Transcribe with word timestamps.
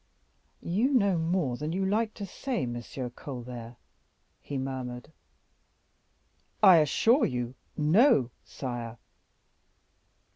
"You 0.63 0.95
know 0.95 1.15
more 1.19 1.57
than 1.57 1.73
you 1.73 1.85
like 1.85 2.15
to 2.15 2.25
say, 2.25 2.63
M. 2.63 2.81
Colbert," 3.11 3.75
he 4.41 4.57
murmured. 4.57 5.11
"I 6.63 6.77
assure 6.77 7.23
you, 7.27 7.53
no, 7.77 8.31
sire." 8.43 8.97